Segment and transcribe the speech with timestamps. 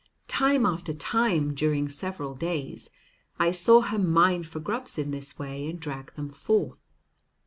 [0.27, 2.89] Time after time, during several days,
[3.37, 6.79] I saw her mine for grubs in this way and drag them forth.